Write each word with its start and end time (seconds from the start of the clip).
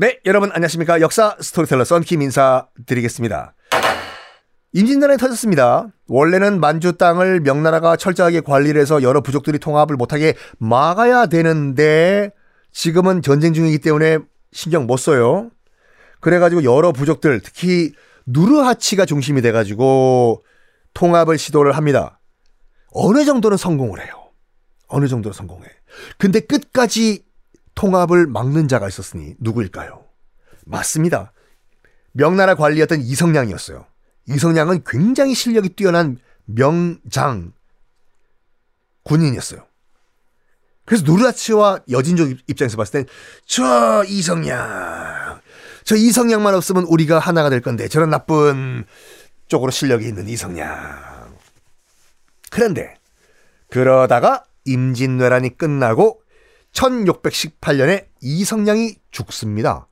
네, 0.00 0.18
여러분 0.24 0.50
안녕하십니까. 0.50 1.02
역사 1.02 1.36
스토리텔러 1.38 1.84
썬킴 1.84 2.22
인사드리겠습니다. 2.22 3.52
임진왜란이 4.72 5.18
터졌습니다. 5.18 5.88
원래는 6.08 6.58
만주 6.58 6.94
땅을 6.94 7.40
명나라가 7.40 7.96
철저하게 7.96 8.40
관리를 8.40 8.80
해서 8.80 9.02
여러 9.02 9.20
부족들이 9.20 9.58
통합을 9.58 9.96
못하게 9.96 10.36
막아야 10.56 11.26
되는데 11.26 12.30
지금은 12.72 13.20
전쟁 13.20 13.52
중이기 13.52 13.80
때문에 13.80 14.20
신경 14.52 14.86
못 14.86 14.96
써요. 14.96 15.50
그래가지고 16.20 16.64
여러 16.64 16.92
부족들 16.92 17.42
특히 17.44 17.92
누르하치가 18.24 19.04
중심이 19.04 19.42
돼가지고 19.42 20.42
통합을 20.94 21.36
시도를 21.36 21.76
합니다. 21.76 22.20
어느 22.92 23.26
정도는 23.26 23.58
성공을 23.58 24.00
해요. 24.00 24.14
어느 24.86 25.08
정도는 25.08 25.34
성공해. 25.34 25.68
근데 26.16 26.40
끝까지 26.40 27.22
통합을 27.80 28.26
막는 28.26 28.68
자가 28.68 28.88
있었으니 28.88 29.36
누구일까요? 29.38 30.04
맞습니다. 30.66 31.32
명나라 32.12 32.54
관리였던 32.54 33.00
이성량이었어요. 33.00 33.86
이성량은 34.28 34.82
굉장히 34.86 35.32
실력이 35.34 35.70
뛰어난 35.70 36.18
명장 36.44 37.52
군인이었어요. 39.04 39.64
그래서 40.84 41.04
누르하치와 41.04 41.80
여진족 41.88 42.40
입장에서 42.48 42.76
봤을 42.76 42.92
땐 42.92 43.06
저 43.46 44.04
이성량, 44.06 45.40
저 45.84 45.96
이성량만 45.96 46.54
없으면 46.54 46.84
우리가 46.84 47.18
하나가 47.18 47.48
될 47.48 47.62
건데 47.62 47.88
저런 47.88 48.10
나쁜 48.10 48.84
쪽으로 49.48 49.70
실력이 49.70 50.06
있는 50.06 50.28
이성량. 50.28 50.68
그런데 52.50 52.96
그러다가 53.70 54.44
임진왜란이 54.66 55.56
끝나고 55.56 56.20
1618년에 56.72 58.08
이성량이 58.20 58.96
죽습니다. 59.10 59.88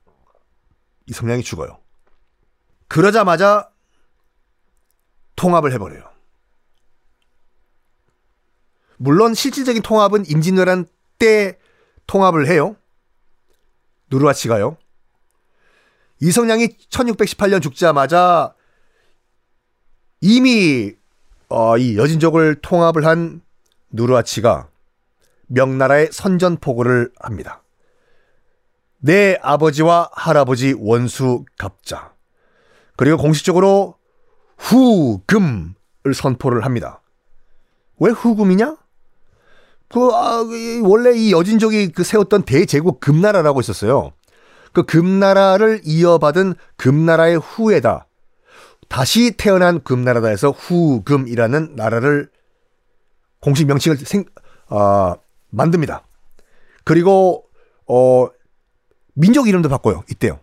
이성량이 1.07 1.43
죽어요. 1.43 1.79
그러자마자 2.87 3.69
통합을 5.35 5.71
해버려요. 5.73 6.09
물론 8.97 9.33
실질적인 9.33 9.81
통합은 9.81 10.25
임진왜란 10.29 10.85
때 11.17 11.57
통합을 12.07 12.47
해요. 12.47 12.75
누르하치가요. 14.09 14.77
이성량이 16.21 16.67
1618년 16.89 17.61
죽자마자 17.61 18.53
이미 20.21 20.93
어, 21.47 21.77
이 21.77 21.97
여진족을 21.97 22.61
통합을 22.61 23.05
한 23.05 23.41
누르하치가 23.91 24.69
명나라에 25.49 26.09
선전포고를 26.11 27.11
합니다. 27.19 27.63
내 28.97 29.37
아버지와 29.41 30.09
할아버지 30.13 30.75
원수 30.77 31.45
갑자 31.57 32.13
그리고 32.97 33.17
공식적으로 33.17 33.95
후금을 34.57 36.13
선포를 36.13 36.65
합니다. 36.65 37.01
왜 37.99 38.11
후금이냐? 38.11 38.77
그 39.89 40.09
아, 40.13 40.43
원래 40.83 41.17
이 41.17 41.31
여진족이 41.31 41.93
그 41.93 42.03
세웠던 42.03 42.43
대제국 42.43 42.99
금나라라고 42.99 43.59
있었어요. 43.61 44.11
그 44.73 44.83
금나라를 44.83 45.81
이어받은 45.83 46.53
금나라의 46.77 47.39
후에다 47.39 48.05
다시 48.87 49.31
태어난 49.31 49.81
금나라다 49.83 50.27
해서 50.27 50.51
후금이라는 50.51 51.75
나라를 51.75 52.29
공식 53.39 53.65
명칭을 53.67 53.97
생, 53.97 54.25
아, 54.67 55.15
만듭니다. 55.49 56.03
그리고 56.83 57.47
어 57.87 58.27
민족 59.13 59.47
이름도 59.47 59.69
바꿔요. 59.69 60.03
이때요. 60.09 60.39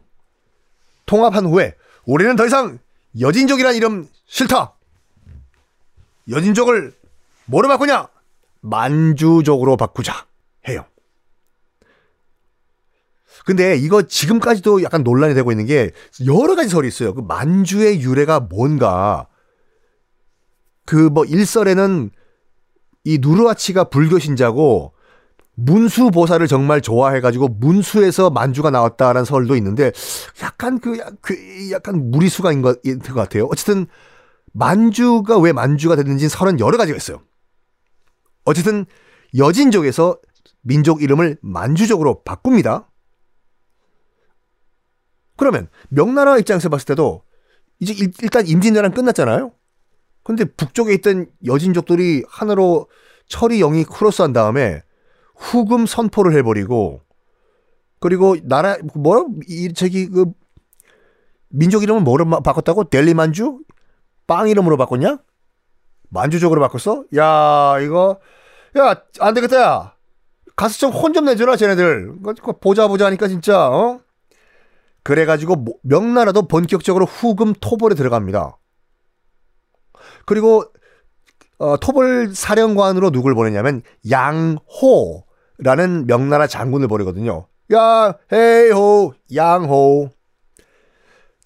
통합한 1.07 1.47
후에 1.47 1.75
우리는 2.05 2.37
더 2.37 2.47
이상 2.47 2.79
여진족이란 3.19 3.75
이름 3.75 4.09
싫다. 4.27 4.75
여진족을 6.29 6.95
뭐로 7.47 7.69
바꾸냐? 7.69 8.09
만주족으로 8.61 9.77
바꾸자 9.77 10.27
해요. 10.69 10.85
근데 13.45 13.77
이거 13.77 14.03
지금까지도 14.03 14.83
약간 14.83 15.05
논란이 15.05 15.35
되고 15.35 15.53
있는 15.53 15.67
게 15.67 15.93
여러 16.27 16.57
가지 16.57 16.69
설이 16.69 16.89
있어요. 16.89 17.15
그 17.15 17.21
만주의 17.21 18.01
유래가 18.01 18.41
뭔가 18.41 19.29
그 20.85 21.09
뭐 21.11 21.25
일설에는 21.25 22.11
이 23.05 23.19
누르하치가 23.21 23.85
불교 23.85 24.19
신자고 24.19 24.93
문수 25.57 26.11
보살을 26.11 26.47
정말 26.47 26.83
좋아해가지고 26.83 27.49
문수에서 27.49 28.31
만주가 28.31 28.71
나왔다라는 28.71 29.25
설도 29.25 29.57
있는데 29.57 29.91
약간 30.43 30.79
그, 30.79 30.99
그 31.23 31.35
약간 31.71 32.11
무리수가 32.11 32.53
인 32.53 32.63
것, 32.63 32.83
것 32.83 33.15
같아요. 33.15 33.47
어쨌든 33.51 33.87
만주가 34.53 35.39
왜 35.39 35.53
만주가 35.53 35.97
됐는지 35.97 36.29
설은 36.29 36.61
여러 36.61 36.77
가지가 36.77 36.97
있어요. 36.97 37.23
어쨌든 38.45 38.85
여진족에서 39.37 40.19
민족 40.61 41.03
이름을 41.03 41.39
만주족으로 41.41 42.23
바꿉니다. 42.23 42.91
그러면 45.37 45.69
명나라 45.89 46.39
입장에서 46.39 46.69
봤을 46.69 46.87
때도 46.87 47.23
이제 47.81 47.95
일단 48.23 48.47
임진왜란 48.47 48.93
끝났잖아요. 48.93 49.53
근데 50.23 50.45
북쪽에 50.45 50.93
있던 50.95 51.27
여진족들이 51.45 52.25
하나로 52.29 52.89
철이 53.29 53.59
영이 53.59 53.85
크로스한 53.85 54.33
다음에 54.33 54.83
후금 55.37 55.87
선포를 55.87 56.37
해버리고 56.39 57.03
그리고 58.01 58.37
나라 58.43 58.77
뭐라 58.95 59.25
이 59.49 59.73
저기 59.75 60.09
그 60.09 60.27
민족 61.49 61.83
이름을 61.83 62.03
뭐로 62.03 62.25
바꿨다고 62.43 62.85
델리 62.85 63.15
만주 63.15 63.61
빵 64.27 64.49
이름으로 64.49 64.77
바꿨냐? 64.77 65.19
만주족으로 66.11 66.61
바꿨어? 66.61 67.05
야 67.17 67.79
이거 67.81 68.19
야 68.77 68.95
안 69.21 69.35
되겠다 69.35 69.57
야 69.63 69.95
가서 70.57 70.79
좀 70.79 70.93
혼 70.93 71.13
좀 71.13 71.25
내줘라 71.27 71.57
쟤네들 71.57 72.15
보자 72.61 72.89
보자 72.89 73.07
하니까 73.07 73.29
진짜 73.29 73.69
어 73.71 74.01
그래가지고 75.03 75.65
명나라도 75.83 76.49
본격적으로 76.49 77.05
후금 77.05 77.53
토벌에 77.61 77.95
들어갑니다. 77.95 78.57
그리고 80.27 80.65
어, 81.59 81.77
토벌 81.79 82.35
사령관으로 82.35 83.11
누굴 83.11 83.35
보내냐면 83.35 83.83
양호 84.11 85.25
라는 85.59 86.07
명나라 86.07 86.47
장군을 86.47 86.89
보내거든요. 86.89 87.47
야, 87.73 88.15
헤이호, 88.33 89.15
양호. 89.35 90.11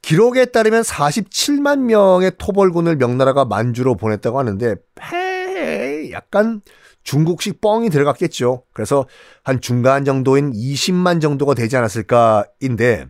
기록에 0.03 0.47
따르면 0.47 0.83
47만 0.83 1.81
명의 1.81 2.33
토벌군을 2.39 2.97
명나라가 2.97 3.45
만주로 3.45 3.97
보냈다고 3.97 4.39
하는데, 4.39 4.77
헤이, 5.03 6.13
약간 6.13 6.63
중국식 7.03 7.61
뻥이 7.61 7.91
들어갔겠죠. 7.91 8.65
그래서 8.73 9.07
한 9.43 9.61
중간 9.61 10.05
정도인 10.05 10.53
20만 10.53 11.21
정도가 11.21 11.55
되지 11.55 11.77
않았을까인데, 11.77 13.07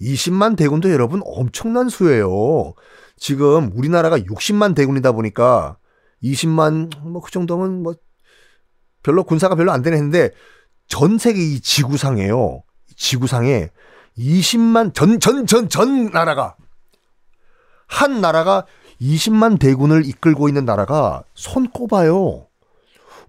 20만 0.00 0.56
대군도 0.56 0.90
여러분 0.90 1.20
엄청난 1.24 1.88
수예요. 1.88 2.74
지금 3.16 3.70
우리나라가 3.74 4.16
60만 4.18 4.74
대군이다 4.74 5.12
보니까 5.12 5.76
20만 6.22 6.90
뭐 7.04 7.20
그 7.20 7.30
정도면 7.30 7.82
뭐 7.82 7.94
별로 9.02 9.24
군사가 9.24 9.54
별로 9.54 9.72
안 9.72 9.82
되는 9.82 9.96
했는데 9.98 10.30
전 10.86 11.18
세계 11.18 11.40
이 11.42 11.60
지구상에요. 11.60 12.62
지구상에 12.96 13.70
20만 14.18 14.94
전 14.94 15.18
전 15.20 15.46
전 15.46 15.68
전 15.68 16.10
나라가 16.10 16.56
한 17.86 18.20
나라가 18.20 18.66
20만 19.00 19.58
대군을 19.60 20.04
이끌고 20.06 20.48
있는 20.48 20.64
나라가 20.64 21.22
손꼽아요. 21.34 22.46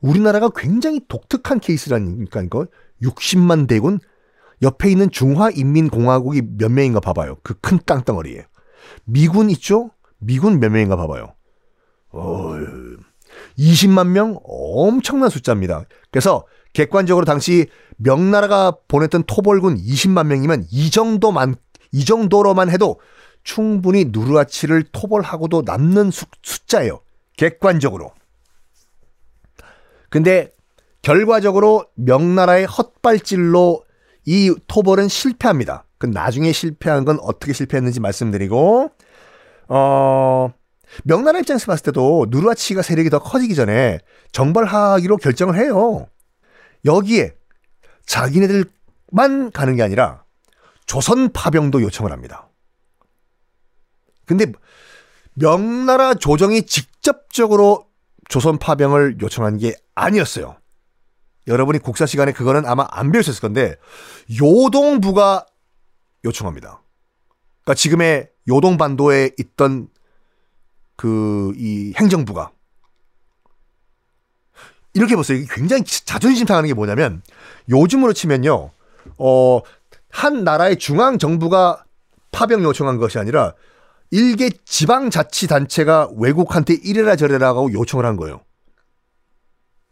우리나라가 0.02 0.50
굉장히 0.56 1.02
독특한 1.08 1.60
케이스라니까 1.60 2.42
이거 2.42 2.66
60만 3.04 3.68
대군 3.68 4.00
옆에 4.62 4.90
있는 4.90 5.10
중화인민공화국이 5.12 6.42
몇 6.58 6.72
명인가 6.72 7.00
봐봐요. 7.00 7.36
그 7.44 7.54
큰 7.62 7.80
땅덩어리에. 7.86 8.46
미군 9.06 9.50
있죠? 9.52 9.92
미군 10.18 10.60
몇 10.60 10.70
명인가 10.72 10.96
봐봐요. 10.96 11.34
어, 12.12 12.56
20만 13.60 14.08
명 14.08 14.40
엄청난 14.44 15.30
숫자입니다. 15.30 15.84
그래서 16.12 16.46
객관적으로 16.74 17.26
당시 17.26 17.68
명나라가 17.98 18.78
보냈던 18.88 19.24
토벌군 19.28 19.78
20만 19.78 20.28
명이면 20.28 20.66
이 20.72 20.90
정도만 20.90 21.56
이 21.92 22.06
정도로만 22.06 22.70
해도 22.70 23.00
충분히 23.44 24.06
누르아치를 24.06 24.86
토벌하고도 24.92 25.64
남는 25.66 26.12
수, 26.12 26.26
숫자예요. 26.42 27.02
객관적으로. 27.36 28.12
근데 30.10 30.52
결과적으로 31.02 31.86
명나라의 31.96 32.66
헛발질로 32.66 33.84
이 34.26 34.54
토벌은 34.68 35.08
실패합니다. 35.08 35.86
그 35.98 36.06
나중에 36.06 36.52
실패한 36.52 37.06
건 37.06 37.20
어떻게 37.22 37.54
실패했는지 37.54 38.00
말씀드리고 38.00 38.92
어 39.70 40.54
명나라 41.04 41.40
입장에서 41.40 41.68
봤을 41.68 41.84
때도 41.86 42.28
누르아치가 42.30 42.82
세력이 42.82 43.10
더 43.10 43.20
커지기 43.20 43.56
전에 43.56 44.00
정벌하기로 44.32 45.18
결정을 45.18 45.56
해요. 45.56 46.08
여기에 46.86 47.36
자기네들만 48.06 49.52
가는 49.54 49.76
게 49.76 49.84
아니라 49.84 50.24
조선 50.86 51.32
파병도 51.32 51.82
요청을 51.82 52.12
합니다. 52.12 52.50
근데 54.26 54.52
명나라 55.36 56.14
조정이 56.14 56.64
직접적으로 56.64 57.88
조선 58.28 58.58
파병을 58.58 59.18
요청한 59.22 59.58
게 59.58 59.74
아니었어요. 59.96 60.56
여러분이 61.48 61.80
국사 61.80 62.06
시간에 62.06 62.32
그거는 62.32 62.66
아마 62.66 62.88
안 62.92 63.12
배우셨을 63.12 63.42
건데 63.42 63.76
요동부가 64.40 65.46
요청합니다. 66.26 66.84
그러니까 67.64 67.74
지금의 67.76 68.30
요동반도에 68.48 69.32
있던 69.38 69.88
그 71.00 71.54
이 71.56 71.94
행정부가 71.96 72.52
이렇게 74.94 75.16
보세요. 75.16 75.46
굉장히 75.50 75.84
자존심 75.86 76.46
상하는 76.46 76.68
게 76.68 76.74
뭐냐면 76.74 77.22
요즘으로 77.70 78.12
치면요. 78.12 78.72
어, 79.18 79.62
한 80.10 80.44
나라의 80.44 80.78
중앙 80.78 81.18
정부가 81.18 81.86
파병 82.34 82.64
요청한 82.64 82.98
것이 82.98 83.18
아니라 83.18 83.54
일개 84.12 84.50
지방 84.66 85.10
자치 85.10 85.48
단체가 85.48 86.10
외국한테 86.18 86.74
이래라 86.74 87.16
저래라 87.16 87.48
하고 87.48 87.72
요청을 87.72 88.06
한 88.06 88.18
거예요. 88.18 88.42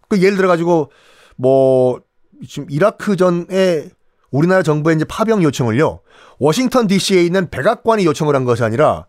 그 0.10 0.22
예를 0.22 0.36
들어 0.36 0.50
가지고 0.50 0.92
뭐 1.38 2.02
지금 2.46 2.68
이라크 2.70 3.16
전에 3.16 3.90
우리나라 4.30 4.62
정부에 4.62 4.94
이제 4.96 5.06
파병 5.06 5.42
요청을요. 5.42 6.02
워싱턴 6.38 6.88
DC에 6.88 7.24
있는 7.24 7.50
백악관이 7.50 8.06
요청을 8.06 8.36
한 8.36 8.44
것이 8.44 8.64
아니라 8.64 9.06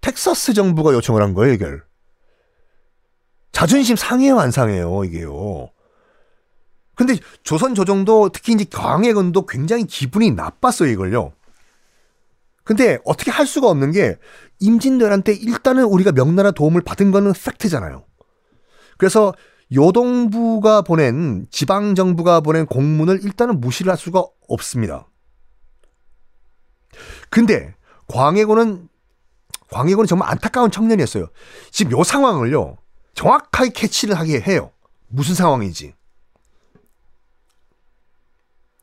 텍사스 0.00 0.54
정부가 0.54 0.92
요청을 0.94 1.22
한 1.22 1.34
거예요, 1.34 1.54
이걸. 1.54 1.84
자존심 3.52 3.96
상해요, 3.96 4.38
안 4.38 4.50
상해요, 4.50 5.04
이게요. 5.04 5.70
근데 6.94 7.16
조선 7.42 7.74
조정도 7.74 8.30
특히 8.30 8.52
이제 8.52 8.64
광해군도 8.64 9.46
굉장히 9.46 9.84
기분이 9.84 10.32
나빴어요, 10.32 10.90
이걸요. 10.90 11.32
근데 12.64 12.98
어떻게 13.04 13.30
할 13.30 13.46
수가 13.46 13.68
없는 13.68 13.92
게 13.92 14.18
임진왜란 14.60 15.22
때 15.22 15.32
일단은 15.32 15.84
우리가 15.84 16.12
명나라 16.12 16.50
도움을 16.50 16.82
받은 16.82 17.12
거는 17.12 17.32
팩트잖아요. 17.32 18.04
그래서 18.98 19.32
요동부가 19.72 20.82
보낸 20.82 21.46
지방 21.50 21.94
정부가 21.94 22.40
보낸 22.40 22.66
공문을 22.66 23.24
일단은 23.24 23.60
무시를 23.60 23.90
할 23.90 23.96
수가 23.98 24.24
없습니다. 24.48 25.08
근데 27.30 27.74
광해군은 28.08 28.88
광해군은 29.70 30.06
정말 30.06 30.30
안타까운 30.30 30.70
청년이었어요. 30.70 31.28
지금 31.70 31.92
요 31.92 32.02
상황을요 32.02 32.76
정확하게 33.14 33.70
캐치를 33.70 34.18
하게 34.18 34.40
해요. 34.40 34.70
무슨 35.08 35.34
상황인지. 35.34 35.94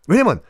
왜냐면 0.08 0.42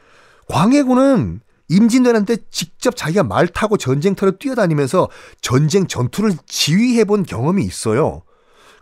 광해군은 0.50 1.42
임진왜란 1.70 2.26
때 2.26 2.38
직접 2.52 2.96
자기가 2.96 3.24
말 3.24 3.48
타고 3.48 3.78
전쟁터를 3.78 4.38
뛰어다니면서 4.38 5.10
전쟁 5.42 5.88
전투를 5.88 6.34
지휘해 6.46 7.06
본 7.06 7.24
경험이 7.24 7.64
있어요. 7.64 8.22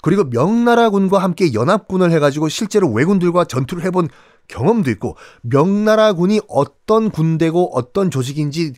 그리고 0.01 0.25
명나라군과 0.25 1.19
함께 1.19 1.53
연합군을 1.53 2.11
해가지고 2.11 2.49
실제로 2.49 2.91
왜군들과 2.91 3.45
전투를 3.45 3.85
해본 3.85 4.09
경험도 4.49 4.91
있고 4.91 5.15
명나라군이 5.41 6.41
어떤 6.49 7.09
군대고 7.09 7.77
어떤 7.77 8.11
조직인지 8.11 8.73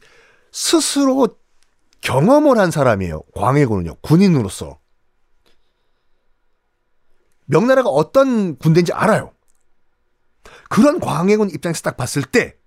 스스로 0.52 1.28
경험을 2.02 2.58
한 2.58 2.72
사람이에요. 2.72 3.24
광해군은요. 3.36 3.96
군인으로서. 4.02 4.80
명나라가 7.46 7.90
어떤 7.90 8.58
군대인지 8.58 8.94
알아요. 8.94 9.32
그런 10.70 11.00
광해군 11.00 11.50
입장에서 11.52 11.82
딱 11.82 11.98
봤을 11.98 12.24
때 12.24 12.58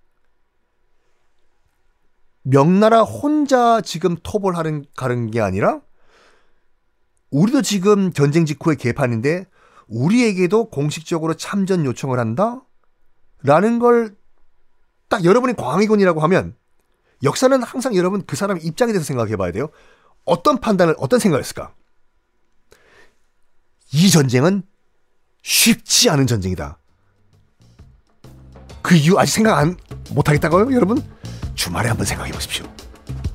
명나라 2.42 3.02
혼자 3.02 3.80
지금 3.80 4.16
토벌하는 4.22 4.84
가는 4.96 5.30
게 5.30 5.40
아니라 5.40 5.80
우리도 7.30 7.62
지금 7.62 8.12
전쟁 8.12 8.46
직후의 8.46 8.76
개판인데 8.76 9.46
우리에게도 9.88 10.70
공식적으로 10.70 11.34
참전 11.34 11.84
요청을 11.84 12.18
한다? 12.18 12.62
라는 13.42 13.78
걸 13.78 14.18
딱 15.08 15.24
여러분이 15.24 15.54
광해군이라고 15.54 16.20
하면 16.20 16.54
역사는 17.22 17.62
항상 17.62 17.96
여러분 17.96 18.24
그 18.26 18.36
사람 18.36 18.58
입장에 18.58 18.92
대해서 18.92 19.06
생각해 19.06 19.36
봐야 19.36 19.52
돼요. 19.52 19.68
어떤 20.24 20.58
판단을, 20.60 20.94
어떤 20.98 21.18
생각을 21.18 21.42
했을까? 21.42 21.72
이 23.92 24.10
전쟁은 24.10 24.62
쉽지 25.42 26.10
않은 26.10 26.26
전쟁이다. 26.26 26.78
그 28.82 28.94
이유 28.94 29.18
아직 29.18 29.32
생각 29.32 29.58
안, 29.58 29.76
못 30.10 30.28
하겠다고요, 30.28 30.72
여러분? 30.74 31.02
주말에 31.54 31.88
한번 31.88 32.06
생각해 32.06 32.30
보십시오. 32.32 32.66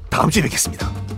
다음 0.09 0.29
주에 0.29 0.43
뵙겠습니다. 0.43 1.12